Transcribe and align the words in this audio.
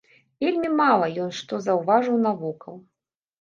Вельмі 0.43 0.71
мала 0.79 1.09
ён 1.25 1.29
што 1.41 1.59
заўважыў 1.67 2.17
навокал. 2.25 2.81